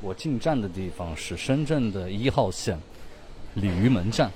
[0.00, 2.78] 我进站的地方是深圳的一号线
[3.54, 4.30] 鲤鱼门站。